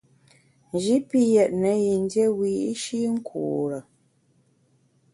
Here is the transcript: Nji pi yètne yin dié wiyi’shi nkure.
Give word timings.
Nji 0.73 0.95
pi 1.09 1.19
yètne 1.33 1.71
yin 1.83 2.03
dié 2.11 2.25
wiyi’shi 2.37 2.99
nkure. 3.15 3.79